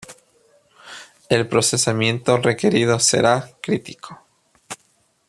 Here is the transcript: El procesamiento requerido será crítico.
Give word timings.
El 1.29 1.47
procesamiento 1.47 2.35
requerido 2.37 2.97
será 2.99 3.47
crítico. 3.61 4.19